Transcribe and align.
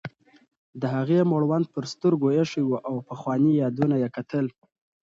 د 0.81 0.83
هغې 0.95 1.19
مړوند 1.31 1.65
پر 1.73 1.83
سترګو 1.93 2.27
ایښی 2.37 2.63
و 2.65 2.73
او 2.87 2.95
پخواني 3.09 3.51
یادونه 3.61 3.95
یې 4.01 4.09
کتل. 4.17 4.45